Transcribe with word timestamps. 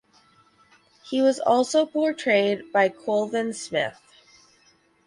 He 1.03 1.21
was 1.21 1.39
also 1.39 1.85
portrayed 1.85 2.71
by 2.71 2.89
Colvin 2.89 3.53
Smith. 3.53 4.01